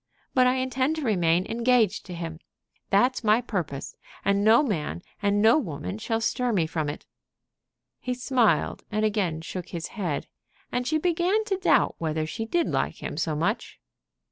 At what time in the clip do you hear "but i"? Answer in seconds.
0.33-0.55